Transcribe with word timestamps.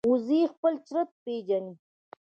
وزې 0.11 0.41
خپل 0.53 0.73
چرته 0.87 1.11
پېژني 1.23 1.73